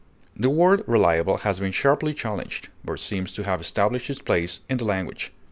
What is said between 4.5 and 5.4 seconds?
in the language.